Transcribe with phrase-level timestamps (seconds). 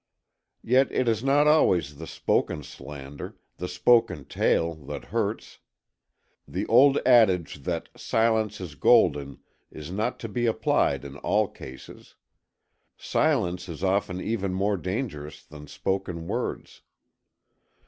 [0.63, 5.59] Yet it is not always the spoken slander, the spoken tale, that hurts.
[6.47, 12.15] The old adage that "silence is golden" is not to be applied in all cases.
[12.97, 16.81] Silence is often even more dangerous than spoken words.